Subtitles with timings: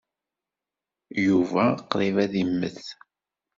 [1.25, 2.83] Yuba qṛib ad immet.